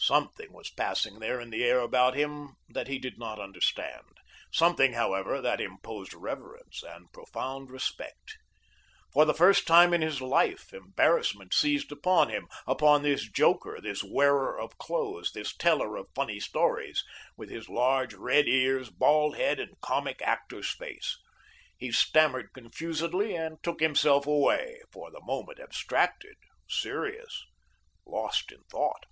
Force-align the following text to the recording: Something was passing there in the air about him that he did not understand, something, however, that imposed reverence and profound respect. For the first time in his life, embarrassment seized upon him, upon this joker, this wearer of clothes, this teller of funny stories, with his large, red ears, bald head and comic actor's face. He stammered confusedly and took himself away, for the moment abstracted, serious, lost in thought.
Something 0.00 0.52
was 0.54 0.70
passing 0.70 1.18
there 1.18 1.38
in 1.40 1.50
the 1.50 1.64
air 1.64 1.80
about 1.80 2.14
him 2.14 2.54
that 2.68 2.86
he 2.88 2.98
did 3.00 3.18
not 3.18 3.38
understand, 3.40 4.16
something, 4.50 4.92
however, 4.94 5.42
that 5.42 5.60
imposed 5.60 6.14
reverence 6.14 6.82
and 6.84 7.12
profound 7.12 7.68
respect. 7.70 8.38
For 9.12 9.24
the 9.26 9.34
first 9.34 9.66
time 9.66 9.92
in 9.92 10.00
his 10.00 10.22
life, 10.22 10.72
embarrassment 10.72 11.52
seized 11.52 11.90
upon 11.92 12.30
him, 12.30 12.48
upon 12.66 13.02
this 13.02 13.28
joker, 13.28 13.80
this 13.82 14.02
wearer 14.02 14.58
of 14.58 14.78
clothes, 14.78 15.32
this 15.32 15.54
teller 15.54 15.96
of 15.96 16.06
funny 16.14 16.38
stories, 16.40 17.04
with 17.36 17.50
his 17.50 17.68
large, 17.68 18.14
red 18.14 18.46
ears, 18.48 18.88
bald 18.90 19.36
head 19.36 19.58
and 19.60 19.78
comic 19.82 20.22
actor's 20.22 20.70
face. 20.70 21.18
He 21.76 21.90
stammered 21.92 22.54
confusedly 22.54 23.34
and 23.36 23.60
took 23.64 23.80
himself 23.80 24.26
away, 24.28 24.80
for 24.90 25.10
the 25.10 25.20
moment 25.20 25.58
abstracted, 25.60 26.36
serious, 26.68 27.44
lost 28.06 28.52
in 28.52 28.62
thought. 28.70 29.04